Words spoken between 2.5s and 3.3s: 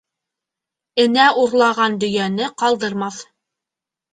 ҡалдырмаҫ.